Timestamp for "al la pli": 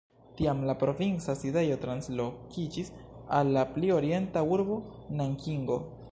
3.39-3.91